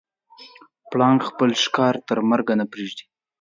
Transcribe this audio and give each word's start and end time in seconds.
پړانګ 0.89 1.19
خپل 1.29 1.49
ښکار 1.63 1.95
تر 2.07 2.17
مرګه 2.31 2.53
نه 2.59 2.65
پرېږدي. 2.71 3.05